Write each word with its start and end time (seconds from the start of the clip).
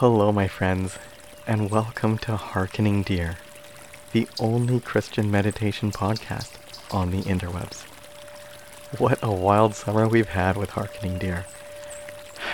Hello, 0.00 0.32
my 0.32 0.48
friends, 0.48 0.98
and 1.46 1.70
welcome 1.70 2.16
to 2.20 2.34
Harkening 2.34 3.02
Deer, 3.02 3.36
the 4.12 4.26
only 4.38 4.80
Christian 4.80 5.30
meditation 5.30 5.92
podcast 5.92 6.52
on 6.90 7.10
the 7.10 7.20
interwebs. 7.24 7.82
What 8.98 9.18
a 9.22 9.30
wild 9.30 9.74
summer 9.74 10.08
we've 10.08 10.30
had 10.30 10.56
with 10.56 10.70
Harkening 10.70 11.18
Deer. 11.18 11.44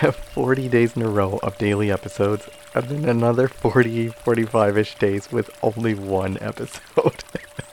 40 0.34 0.68
days 0.68 0.96
in 0.96 1.02
a 1.02 1.08
row 1.08 1.38
of 1.40 1.56
daily 1.56 1.92
episodes, 1.92 2.48
and 2.74 2.88
then 2.88 3.08
another 3.08 3.46
40, 3.46 4.08
45 4.08 4.78
ish 4.78 4.96
days 4.96 5.30
with 5.30 5.48
only 5.62 5.94
one 5.94 6.38
episode. 6.40 7.22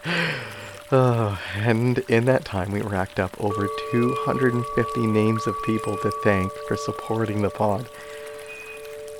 oh, 0.91 1.41
and 1.55 1.97
in 2.09 2.25
that 2.25 2.45
time, 2.45 2.71
we 2.71 2.81
racked 2.81 3.19
up 3.19 3.35
over 3.43 3.67
250 3.91 5.07
names 5.07 5.47
of 5.47 5.55
people 5.65 5.97
to 5.97 6.11
thank 6.23 6.51
for 6.67 6.77
supporting 6.77 7.41
the 7.41 7.49
pod. 7.49 7.89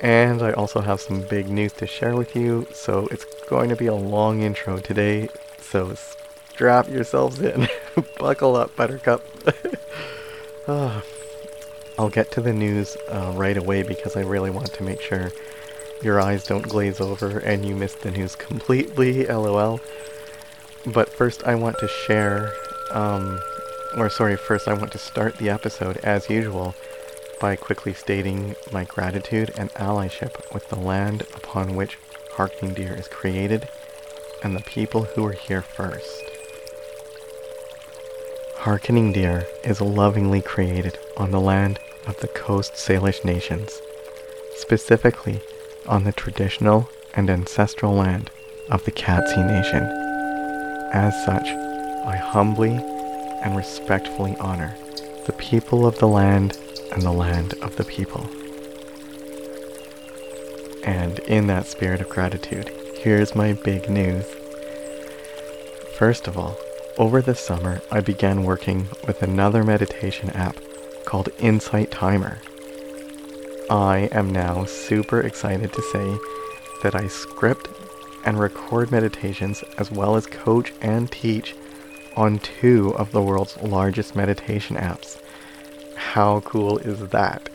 And 0.04 0.42
I 0.42 0.52
also 0.52 0.82
have 0.82 1.00
some 1.00 1.22
big 1.22 1.48
news 1.48 1.72
to 1.74 1.86
share 1.86 2.14
with 2.14 2.36
you, 2.36 2.66
so 2.74 3.08
it's 3.10 3.24
going 3.48 3.70
to 3.70 3.74
be 3.74 3.86
a 3.86 3.94
long 3.94 4.42
intro 4.42 4.76
today, 4.76 5.30
so 5.58 5.94
strap 5.94 6.90
yourselves 6.90 7.40
in. 7.40 7.66
Buckle 8.18 8.54
up, 8.54 8.76
Buttercup. 8.76 9.24
oh, 10.68 11.02
I'll 11.98 12.10
get 12.10 12.30
to 12.32 12.42
the 12.42 12.52
news 12.52 12.98
uh, 13.08 13.32
right 13.34 13.56
away 13.56 13.82
because 13.82 14.14
I 14.14 14.20
really 14.20 14.50
want 14.50 14.74
to 14.74 14.82
make 14.82 15.00
sure 15.00 15.32
your 16.02 16.20
eyes 16.20 16.44
don't 16.44 16.68
glaze 16.68 17.00
over 17.00 17.38
and 17.38 17.64
you 17.64 17.74
miss 17.74 17.94
the 17.94 18.10
news 18.10 18.36
completely, 18.36 19.24
lol. 19.24 19.80
But 20.84 21.08
first, 21.08 21.44
I 21.44 21.54
want 21.54 21.78
to 21.78 21.88
share, 21.88 22.52
um, 22.90 23.40
or 23.96 24.10
sorry, 24.10 24.36
first, 24.36 24.68
I 24.68 24.74
want 24.74 24.92
to 24.92 24.98
start 24.98 25.38
the 25.38 25.48
episode 25.48 25.96
as 25.98 26.28
usual 26.28 26.74
by 27.44 27.56
quickly 27.56 27.92
stating 27.92 28.56
my 28.72 28.84
gratitude 28.84 29.52
and 29.58 29.68
allyship 29.74 30.32
with 30.54 30.66
the 30.70 30.78
land 30.78 31.20
upon 31.34 31.76
which 31.76 31.98
Harkening 32.36 32.72
Deer 32.72 32.94
is 32.94 33.06
created 33.06 33.68
and 34.42 34.56
the 34.56 34.62
people 34.62 35.02
who 35.02 35.26
are 35.26 35.34
here 35.34 35.60
first. 35.60 36.22
Harkening 38.60 39.12
Deer 39.12 39.46
is 39.62 39.82
lovingly 39.82 40.40
created 40.40 40.96
on 41.18 41.32
the 41.32 41.40
land 41.40 41.78
of 42.06 42.16
the 42.20 42.28
Coast 42.28 42.76
Salish 42.76 43.22
nations, 43.26 43.78
specifically 44.56 45.38
on 45.86 46.04
the 46.04 46.12
traditional 46.12 46.88
and 47.12 47.28
ancestral 47.28 47.92
land 47.92 48.30
of 48.70 48.82
the 48.86 48.90
Katzie 48.90 49.46
Nation. 49.46 49.82
As 50.94 51.12
such, 51.26 51.48
I 52.06 52.16
humbly 52.16 52.72
and 53.42 53.54
respectfully 53.54 54.34
honor 54.40 54.74
the 55.26 55.34
people 55.34 55.86
of 55.86 55.98
the 55.98 56.08
land 56.08 56.56
and 56.94 57.02
the 57.02 57.12
land 57.12 57.54
of 57.60 57.76
the 57.76 57.84
people. 57.84 58.26
And 60.84 61.18
in 61.20 61.46
that 61.48 61.66
spirit 61.66 62.00
of 62.00 62.08
gratitude, 62.08 62.70
here's 62.96 63.34
my 63.34 63.52
big 63.52 63.90
news. 63.90 64.24
First 65.98 66.26
of 66.26 66.38
all, 66.38 66.56
over 66.96 67.20
the 67.20 67.34
summer, 67.34 67.80
I 67.90 68.00
began 68.00 68.44
working 68.44 68.86
with 69.06 69.22
another 69.22 69.64
meditation 69.64 70.30
app 70.30 70.56
called 71.04 71.28
Insight 71.38 71.90
Timer. 71.90 72.38
I 73.70 74.08
am 74.12 74.30
now 74.30 74.64
super 74.64 75.20
excited 75.20 75.72
to 75.72 75.82
say 75.82 76.18
that 76.82 76.94
I 76.94 77.08
script 77.08 77.68
and 78.24 78.38
record 78.38 78.90
meditations 78.90 79.64
as 79.78 79.90
well 79.90 80.16
as 80.16 80.26
coach 80.26 80.72
and 80.80 81.10
teach 81.10 81.54
on 82.16 82.38
two 82.38 82.94
of 82.96 83.10
the 83.12 83.22
world's 83.22 83.56
largest 83.62 84.14
meditation 84.14 84.76
apps. 84.76 85.18
How 85.96 86.40
cool 86.40 86.78
is 86.78 87.00
that? 87.10 87.48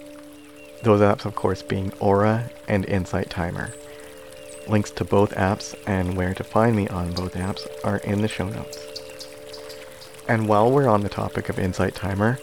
Those 0.83 1.01
apps, 1.01 1.25
of 1.25 1.35
course, 1.35 1.61
being 1.61 1.91
Aura 1.99 2.49
and 2.67 2.85
Insight 2.85 3.29
Timer. 3.29 3.73
Links 4.67 4.91
to 4.91 5.03
both 5.03 5.33
apps 5.35 5.75
and 5.87 6.15
where 6.15 6.33
to 6.33 6.43
find 6.43 6.75
me 6.75 6.87
on 6.87 7.13
both 7.13 7.33
apps 7.33 7.67
are 7.83 7.97
in 7.97 8.21
the 8.21 8.27
show 8.27 8.47
notes. 8.47 8.77
And 10.27 10.47
while 10.47 10.71
we're 10.71 10.87
on 10.87 11.01
the 11.01 11.09
topic 11.09 11.49
of 11.49 11.57
Insight 11.57 11.95
Timer, 11.95 12.39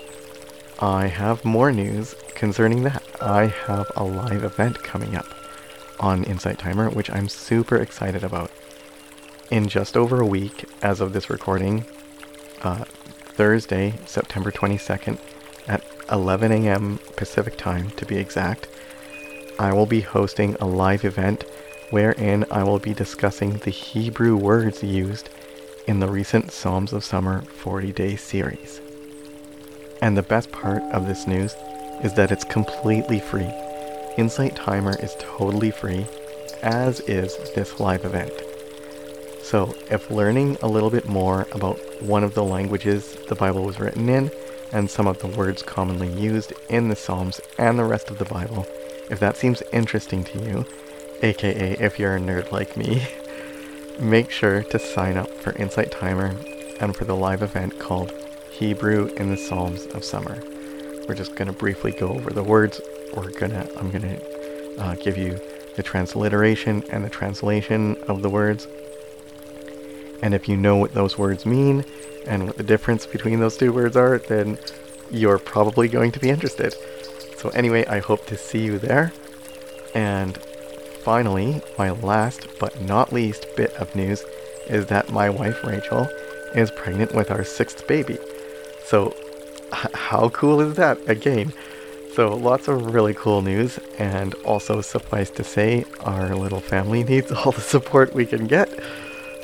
I 0.80 1.06
have 1.06 1.44
more 1.44 1.72
news 1.72 2.14
concerning 2.34 2.82
that. 2.82 3.02
I 3.22 3.46
have 3.46 3.90
a 3.96 4.04
live 4.04 4.44
event 4.44 4.82
coming 4.82 5.16
up 5.16 5.26
on 6.00 6.24
Insight 6.24 6.58
Timer, 6.58 6.90
which 6.90 7.10
I'm 7.10 7.28
super 7.28 7.76
excited 7.76 8.24
about. 8.24 8.50
In 9.50 9.68
just 9.68 9.96
over 9.96 10.20
a 10.20 10.26
week, 10.26 10.64
as 10.82 11.00
of 11.00 11.12
this 11.12 11.30
recording, 11.30 11.86
uh, 12.62 12.84
Thursday, 12.84 13.94
September 14.04 14.50
22nd, 14.50 15.18
at 15.68 15.82
11 16.10 16.52
a.m. 16.52 16.98
Pacific 17.16 17.56
time 17.56 17.90
to 17.90 18.06
be 18.06 18.16
exact, 18.16 18.68
I 19.58 19.72
will 19.72 19.86
be 19.86 20.00
hosting 20.00 20.54
a 20.60 20.66
live 20.66 21.04
event 21.04 21.44
wherein 21.90 22.44
I 22.50 22.62
will 22.62 22.78
be 22.78 22.94
discussing 22.94 23.58
the 23.58 23.70
Hebrew 23.70 24.36
words 24.36 24.82
used 24.82 25.30
in 25.86 26.00
the 26.00 26.08
recent 26.08 26.52
Psalms 26.52 26.92
of 26.92 27.04
Summer 27.04 27.42
40 27.42 27.92
Day 27.92 28.16
series. 28.16 28.80
And 30.02 30.16
the 30.16 30.22
best 30.22 30.52
part 30.52 30.82
of 30.92 31.06
this 31.06 31.26
news 31.26 31.54
is 32.02 32.14
that 32.14 32.32
it's 32.32 32.44
completely 32.44 33.20
free. 33.20 33.50
Insight 34.18 34.56
Timer 34.56 34.96
is 35.00 35.16
totally 35.18 35.70
free, 35.70 36.06
as 36.62 37.00
is 37.00 37.36
this 37.54 37.80
live 37.80 38.04
event. 38.04 38.32
So, 39.42 39.76
if 39.90 40.10
learning 40.10 40.58
a 40.62 40.68
little 40.68 40.90
bit 40.90 41.08
more 41.08 41.46
about 41.52 41.78
one 42.02 42.24
of 42.24 42.34
the 42.34 42.42
languages 42.42 43.16
the 43.28 43.36
Bible 43.36 43.62
was 43.62 43.78
written 43.78 44.08
in, 44.08 44.30
and 44.72 44.90
some 44.90 45.06
of 45.06 45.18
the 45.18 45.26
words 45.26 45.62
commonly 45.62 46.08
used 46.08 46.52
in 46.68 46.88
the 46.88 46.96
Psalms 46.96 47.40
and 47.58 47.78
the 47.78 47.84
rest 47.84 48.10
of 48.10 48.18
the 48.18 48.24
Bible, 48.24 48.66
if 49.10 49.20
that 49.20 49.36
seems 49.36 49.62
interesting 49.72 50.24
to 50.24 50.38
you, 50.42 50.66
aka 51.22 51.72
if 51.72 51.98
you're 51.98 52.16
a 52.16 52.20
nerd 52.20 52.52
like 52.52 52.76
me, 52.76 53.06
make 54.00 54.30
sure 54.30 54.62
to 54.64 54.78
sign 54.78 55.16
up 55.16 55.30
for 55.30 55.52
Insight 55.52 55.90
Timer 55.90 56.34
and 56.80 56.94
for 56.94 57.04
the 57.04 57.16
live 57.16 57.42
event 57.42 57.78
called 57.78 58.12
Hebrew 58.50 59.06
in 59.16 59.30
the 59.30 59.36
Psalms 59.36 59.86
of 59.86 60.04
Summer. 60.04 60.42
We're 61.08 61.14
just 61.14 61.36
going 61.36 61.46
to 61.46 61.52
briefly 61.52 61.92
go 61.92 62.08
over 62.08 62.30
the 62.30 62.42
words. 62.42 62.80
We're 63.14 63.30
gonna, 63.30 63.68
I'm 63.78 63.90
gonna 63.90 64.18
uh, 64.78 64.94
give 64.96 65.16
you 65.16 65.38
the 65.76 65.82
transliteration 65.82 66.82
and 66.90 67.04
the 67.04 67.10
translation 67.10 67.96
of 68.08 68.22
the 68.22 68.30
words. 68.30 68.66
And 70.22 70.34
if 70.34 70.48
you 70.48 70.56
know 70.56 70.76
what 70.76 70.94
those 70.94 71.18
words 71.18 71.46
mean 71.46 71.84
and 72.26 72.46
what 72.46 72.56
the 72.56 72.62
difference 72.62 73.06
between 73.06 73.40
those 73.40 73.56
two 73.56 73.72
words 73.72 73.96
are, 73.96 74.18
then 74.18 74.58
you're 75.10 75.38
probably 75.38 75.88
going 75.88 76.12
to 76.12 76.20
be 76.20 76.30
interested. 76.30 76.74
So 77.36 77.50
anyway, 77.50 77.84
I 77.86 78.00
hope 78.00 78.26
to 78.26 78.36
see 78.36 78.64
you 78.64 78.78
there. 78.78 79.12
And 79.94 80.36
finally, 81.02 81.62
my 81.78 81.90
last 81.90 82.46
but 82.58 82.80
not 82.82 83.12
least 83.12 83.46
bit 83.56 83.72
of 83.74 83.94
news 83.94 84.24
is 84.68 84.86
that 84.86 85.10
my 85.10 85.30
wife 85.30 85.62
Rachel 85.64 86.08
is 86.54 86.70
pregnant 86.70 87.14
with 87.14 87.30
our 87.30 87.44
sixth 87.44 87.86
baby. 87.86 88.18
So, 88.84 89.14
h- 89.72 89.92
how 89.94 90.28
cool 90.30 90.60
is 90.60 90.74
that? 90.76 90.98
Again, 91.08 91.52
so 92.14 92.34
lots 92.34 92.66
of 92.66 92.94
really 92.94 93.14
cool 93.14 93.42
news, 93.42 93.78
and 93.98 94.34
also 94.36 94.80
suffice 94.80 95.28
to 95.30 95.44
say, 95.44 95.84
our 96.00 96.34
little 96.34 96.60
family 96.60 97.04
needs 97.12 97.30
all 97.30 97.52
the 97.52 97.60
support 97.60 98.14
we 98.14 98.26
can 98.26 98.46
get. 98.46 98.68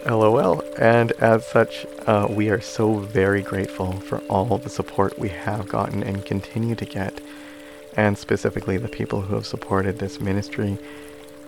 LOL. 0.07 0.63
And 0.79 1.13
as 1.13 1.47
such, 1.47 1.87
uh, 2.07 2.27
we 2.31 2.51
are 2.51 2.61
so 2.61 2.95
very 2.95 3.43
grateful 3.43 3.93
for 3.93 4.19
all 4.29 4.59
the 4.59 4.71
support 4.71 5.19
we 5.19 5.29
have 5.29 5.69
gotten 5.69 6.03
and 6.03 6.25
continue 6.25 6.75
to 6.75 6.85
get, 6.85 7.21
and 7.97 8.17
specifically 8.17 8.79
the 8.79 8.89
people 8.89 9.23
who 9.23 9.35
have 9.35 9.47
supported 9.47 9.99
this 9.99 10.21
ministry 10.21 10.79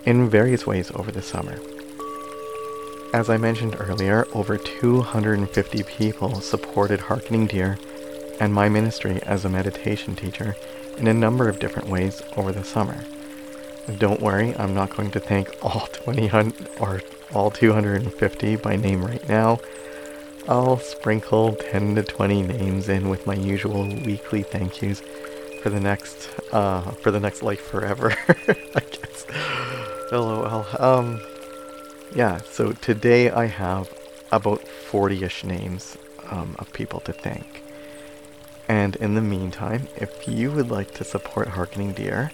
in 0.05 0.29
various 0.29 0.67
ways 0.67 0.91
over 0.95 1.11
the 1.11 1.21
summer. 1.21 1.59
As 3.13 3.29
I 3.29 3.37
mentioned 3.37 3.77
earlier, 3.79 4.27
over 4.33 4.57
250 4.57 5.83
people 5.83 6.41
supported 6.41 6.99
Harkening 6.99 7.47
Deer 7.47 7.77
and 8.39 8.53
my 8.53 8.67
ministry 8.67 9.21
as 9.23 9.45
a 9.45 9.49
meditation 9.49 10.15
teacher 10.15 10.55
in 10.97 11.07
a 11.07 11.13
number 11.13 11.47
of 11.47 11.59
different 11.59 11.89
ways 11.89 12.21
over 12.35 12.51
the 12.51 12.63
summer. 12.63 13.03
Don't 13.97 14.19
worry, 14.19 14.55
I'm 14.57 14.73
not 14.73 14.95
going 14.95 15.11
to 15.11 15.19
thank 15.19 15.49
all 15.63 15.87
20 15.93 16.29
or 16.79 17.01
all 17.35 17.51
250 17.51 18.55
by 18.57 18.75
name 18.75 19.03
right 19.03 19.27
now. 19.27 19.59
I'll 20.47 20.77
sprinkle 20.77 21.53
10 21.55 21.95
to 21.95 22.03
20 22.03 22.43
names 22.43 22.87
in 22.87 23.09
with 23.09 23.27
my 23.27 23.33
usual 23.33 23.87
weekly 23.87 24.43
thank 24.43 24.81
yous 24.81 25.01
for 25.61 25.69
the 25.69 25.79
next 25.79 26.29
uh 26.51 26.81
for 27.01 27.11
the 27.11 27.19
next 27.19 27.41
life 27.41 27.61
forever, 27.61 28.15
I 28.27 28.81
guess. 28.91 29.25
LOL. 30.11 30.65
Um, 30.79 31.19
yeah, 32.13 32.37
so 32.49 32.71
today 32.73 33.31
I 33.31 33.47
have 33.47 33.91
about 34.31 34.65
40 34.67 35.23
ish 35.23 35.43
names 35.43 35.97
um, 36.29 36.55
of 36.59 36.71
people 36.73 36.99
to 37.01 37.13
thank. 37.13 37.63
And 38.67 38.95
in 38.97 39.15
the 39.15 39.21
meantime, 39.21 39.87
if 39.97 40.27
you 40.27 40.51
would 40.51 40.69
like 40.69 40.93
to 40.95 41.03
support 41.03 41.49
Harkening 41.49 41.93
Deer 41.93 42.31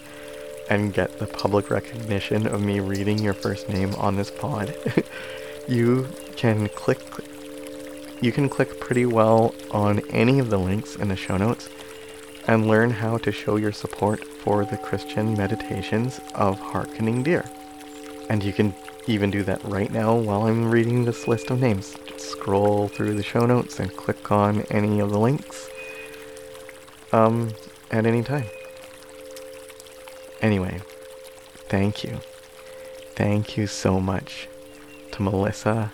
and 0.69 0.93
get 0.93 1.19
the 1.19 1.27
public 1.27 1.69
recognition 1.69 2.47
of 2.47 2.61
me 2.61 2.79
reading 2.79 3.19
your 3.19 3.33
first 3.33 3.69
name 3.69 3.93
on 3.95 4.15
this 4.15 4.31
pod, 4.31 4.75
you 5.67 6.07
can 6.35 6.69
click 6.69 6.99
you 8.21 8.31
can 8.31 8.47
click 8.47 8.79
pretty 8.79 9.07
well 9.07 9.55
on 9.71 9.99
any 10.11 10.37
of 10.37 10.51
the 10.51 10.57
links 10.59 10.95
in 10.95 11.07
the 11.07 11.15
show 11.15 11.37
notes 11.37 11.69
and 12.47 12.67
learn 12.67 12.91
how 12.91 13.17
to 13.17 13.31
show 13.31 13.55
your 13.55 13.71
support 13.71 14.23
for 14.23 14.63
the 14.63 14.77
Christian 14.77 15.33
meditations 15.33 16.19
of 16.35 16.59
Hearkening 16.59 17.23
Deer. 17.23 17.43
And 18.29 18.43
you 18.43 18.53
can 18.53 18.75
even 19.07 19.31
do 19.31 19.41
that 19.43 19.63
right 19.63 19.91
now 19.91 20.15
while 20.15 20.43
I'm 20.43 20.69
reading 20.69 21.03
this 21.03 21.27
list 21.27 21.49
of 21.49 21.59
names. 21.59 21.95
Just 22.05 22.29
scroll 22.29 22.87
through 22.87 23.15
the 23.15 23.23
show 23.23 23.45
notes 23.45 23.79
and 23.79 23.95
click 23.95 24.31
on 24.31 24.61
any 24.69 24.99
of 24.99 25.09
the 25.09 25.19
links 25.19 25.69
um, 27.11 27.53
at 27.89 28.05
any 28.05 28.23
time. 28.23 28.45
Anyway, 30.41 30.81
thank 31.69 32.03
you. 32.03 32.19
Thank 33.15 33.57
you 33.57 33.67
so 33.67 33.99
much 33.99 34.47
to 35.11 35.21
Melissa, 35.21 35.91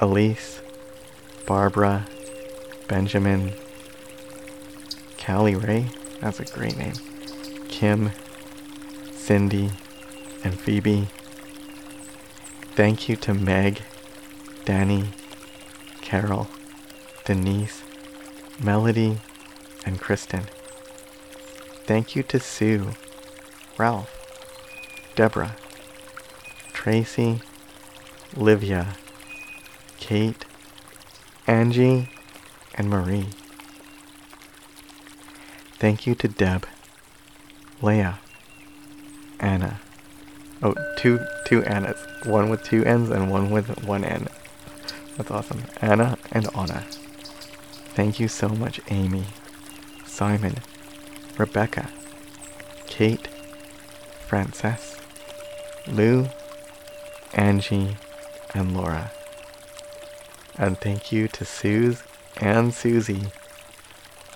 Elise, 0.00 0.60
Barbara, 1.46 2.06
Benjamin, 2.88 3.52
Callie 5.18 5.56
Ray, 5.56 5.86
that's 6.20 6.40
a 6.40 6.44
great 6.44 6.76
name, 6.78 6.94
Kim, 7.68 8.10
Cindy, 9.12 9.70
and 10.42 10.58
Phoebe. 10.58 11.08
Thank 12.74 13.08
you 13.08 13.16
to 13.16 13.34
Meg, 13.34 13.82
Danny, 14.64 15.10
Carol, 16.00 16.48
Denise, 17.24 17.82
Melody, 18.58 19.18
and 19.84 20.00
Kristen. 20.00 20.44
Thank 21.86 22.16
you 22.16 22.22
to 22.24 22.40
Sue, 22.40 22.94
Ralph, 23.76 24.10
Deborah, 25.16 25.56
Tracy, 26.72 27.40
Livia, 28.36 28.96
Kate, 29.98 30.44
Angie, 31.46 32.08
and 32.74 32.88
Marie. 32.88 33.26
Thank 35.78 36.06
you 36.06 36.14
to 36.14 36.28
Deb, 36.28 36.66
Leah, 37.82 38.18
Anna. 39.40 39.80
Oh, 40.62 40.74
two 40.96 41.20
two 41.44 41.62
Annas. 41.64 41.98
One 42.24 42.48
with 42.48 42.62
two 42.62 42.84
N's 42.84 43.10
and 43.10 43.30
one 43.30 43.50
with 43.50 43.84
one 43.84 44.04
N. 44.04 44.28
That's 45.16 45.30
awesome. 45.30 45.62
Anna 45.80 46.16
and 46.32 46.48
Anna. 46.56 46.84
Thank 47.94 48.18
you 48.18 48.28
so 48.28 48.48
much, 48.48 48.80
Amy, 48.88 49.26
Simon, 50.06 50.56
Rebecca, 51.38 51.88
Kate, 52.86 53.28
Frances, 54.34 54.96
Lou, 55.86 56.28
Angie, 57.34 57.96
and 58.52 58.76
Laura. 58.76 59.12
And 60.58 60.76
thank 60.76 61.12
you 61.12 61.28
to 61.28 61.44
Suze 61.44 62.02
and 62.40 62.74
Susie, 62.74 63.26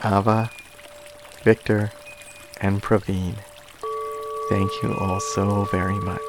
Ava, 0.04 0.52
Victor, 1.42 1.90
and 2.60 2.80
Praveen. 2.80 3.38
Thank 4.48 4.70
you 4.84 4.96
all 5.00 5.18
so 5.18 5.64
very 5.64 5.98
much. 5.98 6.20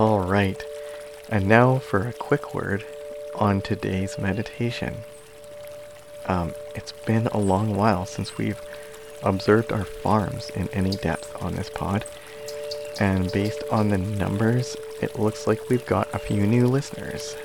Alright, 0.00 0.64
and 1.28 1.46
now 1.46 1.78
for 1.78 2.08
a 2.08 2.12
quick 2.12 2.52
word 2.52 2.84
on 3.36 3.60
today's 3.60 4.18
meditation. 4.18 4.96
Um, 6.26 6.54
it's 6.74 6.90
been 6.90 7.28
a 7.28 7.38
long 7.38 7.76
while 7.76 8.04
since 8.04 8.36
we've 8.36 8.60
observed 9.22 9.72
our 9.72 9.84
farms 9.84 10.50
in 10.50 10.68
any 10.68 10.92
depth 10.92 11.34
on 11.42 11.54
this 11.54 11.70
pod, 11.70 12.04
and 13.00 13.30
based 13.32 13.62
on 13.70 13.90
the 13.90 13.98
numbers, 13.98 14.76
it 15.00 15.18
looks 15.18 15.46
like 15.46 15.68
we've 15.68 15.86
got 15.86 16.12
a 16.14 16.18
few 16.18 16.46
new 16.46 16.66
listeners. 16.66 17.36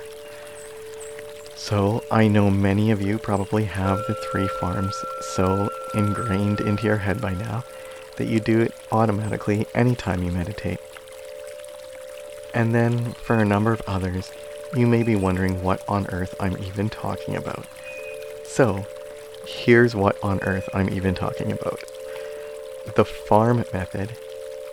So, 1.56 2.04
I 2.12 2.28
know 2.28 2.50
many 2.50 2.92
of 2.92 3.02
you 3.02 3.18
probably 3.18 3.66
have 3.66 3.98
the 4.08 4.16
three 4.32 4.48
farms 4.60 4.96
so 5.36 5.70
ingrained 5.94 6.62
into 6.62 6.86
your 6.86 6.98
head 6.98 7.20
by 7.20 7.34
now 7.34 7.64
that 8.16 8.28
you 8.28 8.40
do 8.40 8.62
it 8.62 8.74
automatically 8.92 9.68
anytime 9.74 10.24
you 10.24 10.32
meditate. 10.32 10.80
And 12.54 12.74
then, 12.74 13.14
for 13.14 13.38
a 13.40 13.46
number 13.46 13.74
of 13.74 13.82
others, 13.88 14.32
you 14.76 14.88
may 14.88 15.04
be 15.04 15.16
wondering 15.16 15.64
what 15.64 15.84
on 15.88 16.08
earth 16.08 16.36
I'm 16.40 16.58
even 16.64 16.90
talking 16.90 17.36
about. 17.36 17.66
So, 18.44 18.86
here's 19.48 19.96
what 19.96 20.22
on 20.22 20.40
earth 20.42 20.68
I'm 20.74 20.90
even 20.90 21.16
talking 21.16 21.52
about. 21.52 21.82
The 22.96 23.06
farm 23.06 23.64
method, 23.74 24.12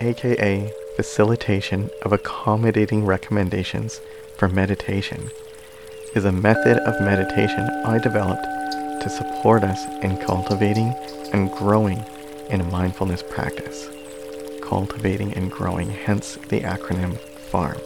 aka 0.00 0.72
facilitation 0.96 1.90
of 2.02 2.12
accommodating 2.12 3.06
recommendations 3.06 4.00
for 4.36 4.48
meditation, 4.48 5.30
is 6.14 6.24
a 6.24 6.32
method 6.32 6.78
of 6.78 7.00
meditation 7.00 7.68
I 7.84 7.98
developed 7.98 8.42
to 9.02 9.08
support 9.08 9.62
us 9.62 9.84
in 10.02 10.16
cultivating 10.18 10.94
and 11.32 11.50
growing 11.52 12.04
in 12.50 12.60
a 12.60 12.64
mindfulness 12.64 13.22
practice. 13.22 13.88
Cultivating 14.62 15.34
and 15.34 15.50
growing, 15.50 15.90
hence 15.90 16.34
the 16.48 16.60
acronym 16.60 17.16
FARM. 17.18 17.78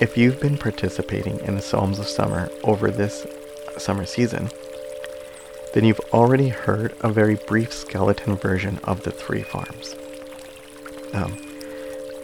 If 0.00 0.16
you've 0.16 0.40
been 0.40 0.58
participating 0.58 1.38
in 1.40 1.54
the 1.54 1.62
Psalms 1.62 2.00
of 2.00 2.08
Summer 2.08 2.50
over 2.64 2.90
this 2.90 3.26
summer 3.78 4.04
season, 4.04 4.50
then 5.72 5.84
you've 5.84 6.00
already 6.12 6.48
heard 6.48 6.94
a 7.00 7.10
very 7.10 7.36
brief 7.46 7.72
skeleton 7.72 8.36
version 8.36 8.78
of 8.84 9.02
the 9.02 9.10
three 9.10 9.42
farms. 9.42 9.94
Um, 11.12 11.36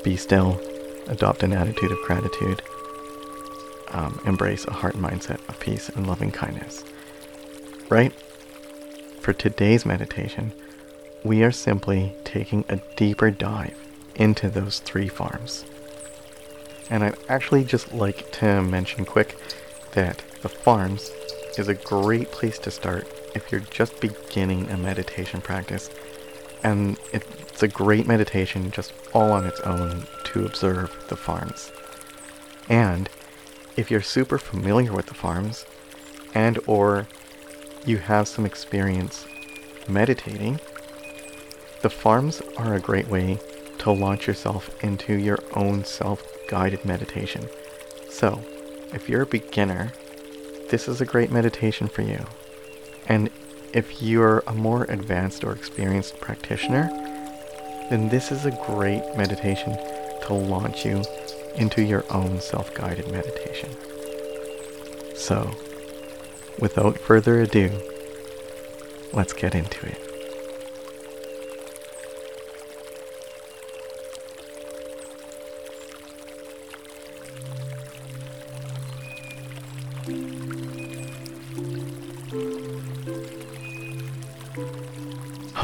be 0.04 0.16
still, 0.16 0.60
adopt 1.06 1.42
an 1.42 1.52
attitude 1.52 1.90
of 1.90 1.98
gratitude, 2.06 2.62
um, 3.88 4.20
embrace 4.26 4.66
a 4.66 4.72
heart 4.72 4.96
mindset 4.96 5.46
of 5.48 5.58
peace 5.60 5.88
and 5.88 6.06
loving 6.06 6.30
kindness. 6.30 6.84
Right? 7.88 8.12
For 9.20 9.32
today's 9.32 9.86
meditation, 9.86 10.52
we 11.24 11.42
are 11.42 11.52
simply 11.52 12.14
taking 12.24 12.64
a 12.68 12.76
deeper 12.96 13.30
dive 13.30 13.76
into 14.14 14.48
those 14.48 14.80
three 14.80 15.08
farms. 15.08 15.64
And 16.90 17.04
I'd 17.04 17.18
actually 17.28 17.64
just 17.64 17.92
like 17.92 18.30
to 18.32 18.62
mention 18.62 19.04
quick 19.04 19.36
that 19.92 20.22
the 20.42 20.48
farms 20.48 21.10
is 21.58 21.68
a 21.68 21.74
great 21.74 22.30
place 22.30 22.58
to 22.60 22.70
start 22.70 23.06
if 23.38 23.50
you're 23.50 23.61
just 23.61 24.00
beginning 24.00 24.69
a 24.70 24.76
meditation 24.76 25.40
practice. 25.40 25.90
And 26.62 26.99
it's 27.12 27.62
a 27.62 27.69
great 27.69 28.06
meditation 28.06 28.70
just 28.70 28.93
all 29.14 29.32
on 29.32 29.46
its 29.46 29.61
own 29.61 30.06
to 30.25 30.44
observe 30.44 30.94
the 31.08 31.17
farms. 31.17 31.73
And 32.69 33.08
if 33.76 33.90
you're 33.90 34.02
super 34.02 34.38
familiar 34.38 34.93
with 34.93 35.06
the 35.06 35.14
farms 35.14 35.64
and 36.35 36.58
or 36.67 37.08
you 37.87 37.99
have 37.99 38.29
some 38.29 38.44
experience 38.44 39.25
meditating, 39.88 40.60
the 41.82 41.91
farms 41.91 42.43
are 42.56 42.74
a 42.74 42.81
great 42.81 43.08
way 43.08 43.39
to 43.79 43.93
launch 43.93 44.27
yourself 44.27 44.69
into 44.82 45.15
your 45.15 45.39
own 45.55 45.84
self-guided 45.84 46.84
meditation. 46.84 47.48
So, 48.10 48.43
if 48.93 49.08
you're 49.08 49.22
a 49.22 49.27
beginner, 49.27 49.93
this 50.70 50.89
is 50.89 51.01
a 51.01 51.06
great 51.06 51.31
meditation 51.31 51.86
for 51.86 52.03
you. 52.03 52.27
And 53.08 53.31
if 53.72 54.03
you're 54.03 54.43
a 54.46 54.53
more 54.53 54.84
advanced 54.84 55.43
or 55.43 55.53
experienced 55.53 56.20
practitioner, 56.20 56.88
then 57.91 58.08
this 58.10 58.31
is 58.31 58.44
a 58.44 58.50
great 58.67 59.03
meditation 59.17 59.77
to 60.27 60.34
launch 60.34 60.84
you 60.84 61.03
into 61.56 61.82
your 61.82 62.05
own 62.10 62.41
self 62.41 62.72
guided 62.74 63.10
meditation. 63.10 63.70
So, 65.15 65.50
without 66.58 66.98
further 66.98 67.41
ado, 67.41 67.70
let's 69.12 69.32
get 69.32 69.55
into 69.55 69.86
it. 69.86 70.07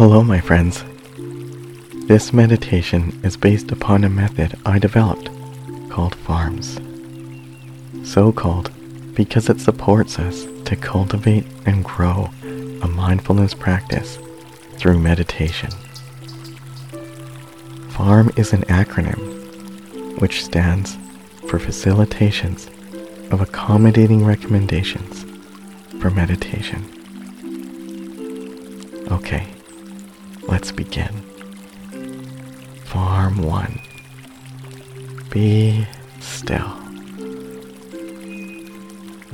Hello, 0.07 0.23
my 0.23 0.39
friends. 0.39 0.85
This 2.09 2.31
meditation 2.35 3.19
is 3.25 3.39
based 3.39 3.73
upon 3.73 4.05
a 4.05 4.11
method 4.11 4.55
I 4.67 4.79
developed 4.79 5.31
called 5.89 6.15
FARMS. 6.15 6.79
So 8.07 8.31
called 8.31 8.71
because 9.15 9.49
it 9.49 9.61
supports 9.61 10.19
us 10.19 10.45
to 10.67 10.77
cultivate 10.77 11.47
and 11.65 11.83
grow 11.83 12.29
a 12.83 12.87
mindfulness 12.87 13.55
practice 13.55 14.19
through 14.77 14.99
meditation. 14.99 15.71
FARM 17.89 18.31
is 18.37 18.53
an 18.53 18.65
acronym 18.65 20.21
which 20.21 20.45
stands 20.45 20.99
for 21.49 21.59
Facilitations 21.59 22.69
of 23.33 23.41
Accommodating 23.41 24.23
Recommendations 24.23 25.25
for 25.99 26.11
Meditation. 26.11 26.85
Okay, 29.11 29.54
let's 30.49 30.73
begin. 30.73 31.23
Farm 32.85 33.43
1 33.43 33.81
Be 35.31 35.87
still. 36.21 36.77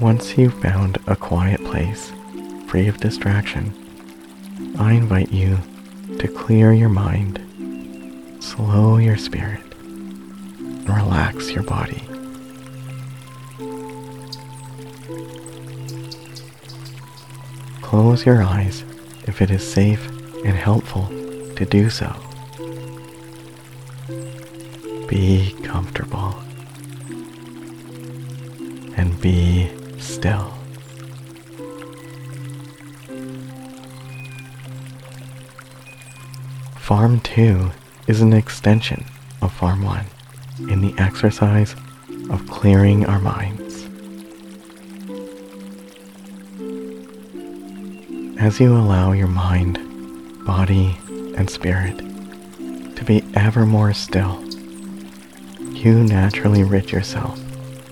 Once 0.00 0.38
you've 0.38 0.60
found 0.62 0.98
a 1.06 1.16
quiet 1.16 1.62
place 1.64 2.12
free 2.66 2.88
of 2.88 2.98
distraction, 2.98 3.74
I 4.78 4.92
invite 4.92 5.32
you 5.32 5.58
to 6.18 6.28
clear 6.28 6.72
your 6.72 6.88
mind, 6.88 7.40
slow 8.40 8.98
your 8.98 9.16
spirit, 9.16 9.62
and 9.80 10.88
relax 10.88 11.50
your 11.50 11.64
body. 11.64 12.02
Close 17.82 18.24
your 18.24 18.42
eyes 18.42 18.84
if 19.26 19.42
it 19.42 19.50
is 19.50 19.68
safe 19.68 20.19
and 20.44 20.56
helpful 20.56 21.06
to 21.56 21.64
do 21.64 21.90
so. 21.90 22.14
Be 25.08 25.54
comfortable 25.62 26.34
and 28.96 29.20
be 29.20 29.70
still. 29.98 30.52
Farm 36.76 37.20
2 37.20 37.70
is 38.08 38.20
an 38.20 38.32
extension 38.32 39.04
of 39.42 39.52
Farm 39.52 39.82
1 39.82 40.04
in 40.70 40.80
the 40.80 40.94
exercise 40.98 41.74
of 42.30 42.46
clearing 42.48 43.06
our 43.06 43.20
minds. 43.20 43.86
As 48.38 48.58
you 48.58 48.76
allow 48.76 49.12
your 49.12 49.28
mind, 49.28 49.78
body, 50.56 50.98
and 51.36 51.48
spirit 51.48 51.96
to 52.96 53.04
be 53.06 53.22
ever 53.34 53.64
more 53.64 53.92
still, 53.92 54.42
you 55.72 56.02
naturally 56.02 56.64
rid 56.64 56.90
yourself 56.90 57.38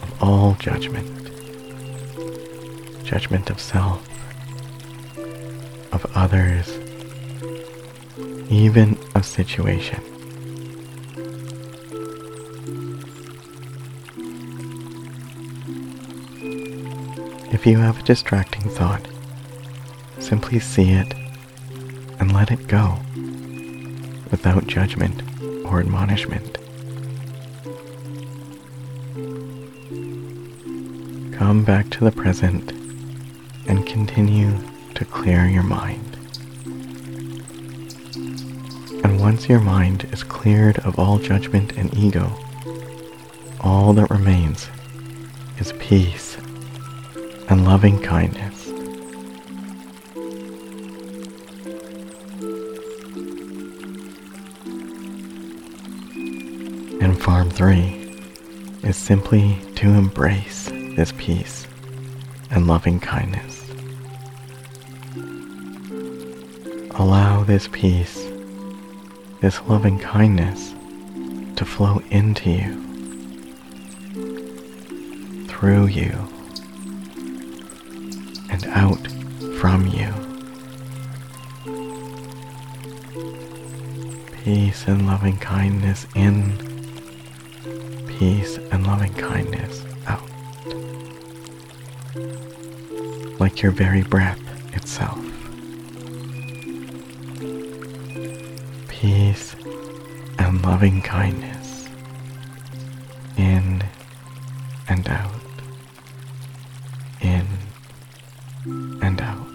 of 0.02 0.20
all 0.20 0.54
judgment. 0.54 1.06
Judgment 3.04 3.48
of 3.48 3.60
self, 3.60 4.02
of 5.92 6.04
others, 6.16 6.68
even 8.50 8.98
of 9.14 9.24
situation. 9.24 10.02
If 17.52 17.64
you 17.68 17.78
have 17.78 18.00
a 18.00 18.02
distracting 18.02 18.68
thought, 18.68 19.06
simply 20.18 20.58
see 20.58 20.90
it 20.90 21.17
let 22.38 22.52
it 22.52 22.68
go 22.68 22.96
without 24.30 24.64
judgment 24.68 25.22
or 25.66 25.80
admonishment. 25.80 26.56
Come 31.32 31.64
back 31.64 31.90
to 31.90 32.04
the 32.04 32.12
present 32.12 32.70
and 33.66 33.84
continue 33.84 34.56
to 34.94 35.04
clear 35.04 35.46
your 35.46 35.64
mind. 35.64 36.16
And 39.02 39.18
once 39.18 39.48
your 39.48 39.58
mind 39.58 40.08
is 40.12 40.22
cleared 40.22 40.78
of 40.86 40.96
all 40.96 41.18
judgment 41.18 41.72
and 41.72 41.92
ego, 41.92 42.38
all 43.62 43.92
that 43.94 44.10
remains 44.10 44.68
is 45.58 45.72
peace 45.80 46.36
and 47.48 47.64
loving 47.64 48.00
kindness. 48.00 48.57
3 57.58 58.14
is 58.84 58.96
simply 58.96 59.58
to 59.74 59.88
embrace 59.88 60.70
this 60.94 61.12
peace 61.18 61.66
and 62.52 62.68
loving 62.68 63.00
kindness. 63.00 63.68
Allow 66.92 67.42
this 67.42 67.68
peace, 67.72 68.28
this 69.40 69.60
loving 69.62 69.98
kindness 69.98 70.72
to 71.56 71.64
flow 71.64 72.00
into 72.10 72.48
you, 72.48 72.80
through 75.48 75.86
you, 75.86 76.12
and 78.50 78.64
out 78.66 79.04
from 79.58 79.84
you. 79.88 80.14
Peace 84.44 84.84
and 84.86 85.08
loving 85.08 85.38
kindness 85.38 86.06
in, 86.14 86.67
peace 88.18 88.58
and 88.72 88.84
loving 88.84 89.14
kindness 89.14 89.84
out. 90.08 90.28
Like 93.38 93.62
your 93.62 93.70
very 93.70 94.02
breath 94.02 94.40
itself. 94.74 95.24
Peace 98.88 99.54
and 100.40 100.60
loving 100.62 101.00
kindness 101.00 101.88
in 103.36 103.84
and 104.88 105.08
out, 105.08 105.30
in 107.20 107.46
and 109.00 109.20
out. 109.20 109.46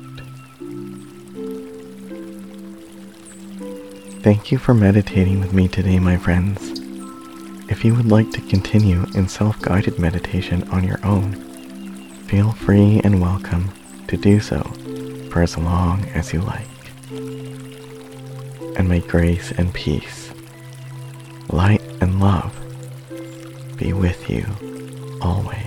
Thank 4.22 4.54
you 4.54 4.58
for 4.58 4.74
meditating 4.74 5.42
with 5.42 5.52
me 5.52 5.68
today, 5.68 6.00
my 6.00 6.16
friends. 6.16 6.83
If 7.74 7.84
you 7.84 7.96
would 7.96 8.12
like 8.12 8.30
to 8.34 8.42
continue 8.42 9.04
in 9.16 9.28
self 9.28 9.60
guided 9.60 9.98
meditation 9.98 10.62
on 10.70 10.84
your 10.84 11.04
own, 11.04 11.34
feel 12.28 12.52
free 12.52 13.02
and 13.04 13.20
welcome 13.20 13.72
to 14.10 14.16
do 14.16 14.40
so 14.40 14.62
for 15.32 15.42
as 15.42 15.58
long 15.58 16.06
as 16.14 16.32
you 16.34 16.42
like. 16.42 16.68
And 18.78 18.88
may 18.88 19.00
grace 19.00 19.52
and 19.54 19.74
peace, 19.74 20.32
light 21.50 21.82
and 22.00 22.20
love 22.20 22.54
be 23.78 23.92
with 23.92 24.30
you 24.30 24.46
always. 25.20 25.63